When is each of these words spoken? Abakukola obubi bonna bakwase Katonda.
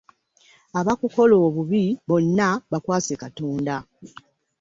Abakukola 0.79 1.35
obubi 1.47 1.83
bonna 2.07 2.49
bakwase 2.71 3.13
Katonda. 3.23 3.75